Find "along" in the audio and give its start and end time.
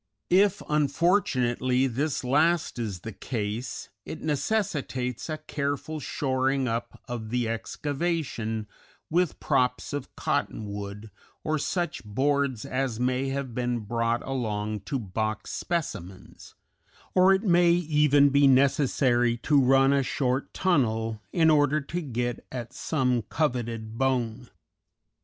14.23-14.79